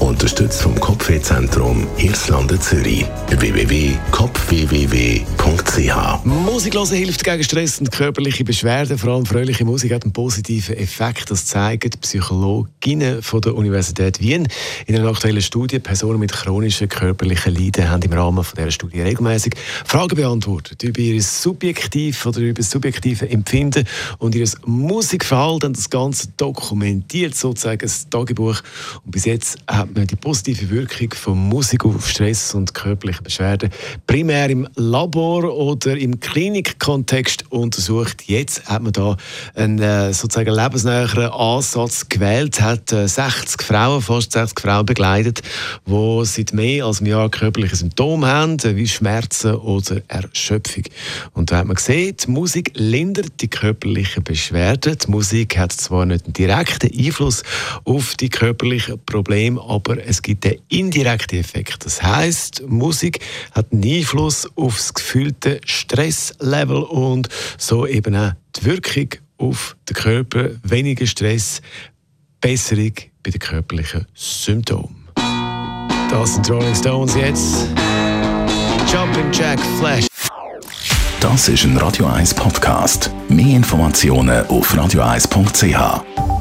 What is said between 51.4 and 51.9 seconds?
da hat man